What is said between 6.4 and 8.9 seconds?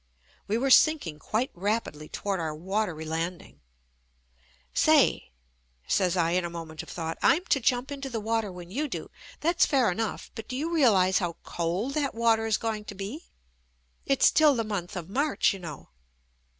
a moment of thought, "I'm to jump into the water when you